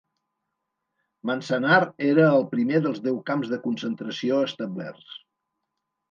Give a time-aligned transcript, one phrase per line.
[1.29, 1.75] Manzanar
[2.07, 5.13] era el primer dels deu camps de concentració establerts.